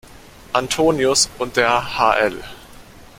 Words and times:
Antonius 0.55 1.29
und 1.37 1.57
der 1.57 1.99
hl. 1.99 2.43